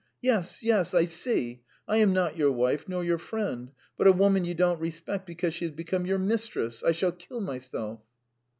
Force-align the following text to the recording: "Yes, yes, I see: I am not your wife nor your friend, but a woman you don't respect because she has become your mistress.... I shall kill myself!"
"Yes, 0.23 0.63
yes, 0.63 0.95
I 0.95 1.05
see: 1.05 1.61
I 1.87 1.97
am 1.97 2.11
not 2.11 2.35
your 2.35 2.51
wife 2.51 2.89
nor 2.89 3.03
your 3.03 3.19
friend, 3.19 3.71
but 3.99 4.07
a 4.07 4.11
woman 4.11 4.43
you 4.45 4.55
don't 4.55 4.81
respect 4.81 5.27
because 5.27 5.53
she 5.53 5.65
has 5.65 5.75
become 5.75 6.07
your 6.07 6.17
mistress.... 6.17 6.81
I 6.81 6.91
shall 6.91 7.11
kill 7.11 7.39
myself!" 7.39 7.99